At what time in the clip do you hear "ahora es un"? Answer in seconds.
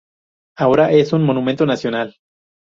0.57-1.23